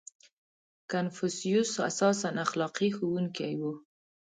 [0.91, 3.63] •کنفوسیوس اساساً اخلاقي ښوونکی و.